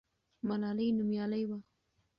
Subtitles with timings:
[0.47, 1.57] ملالۍ نومیالۍ وه.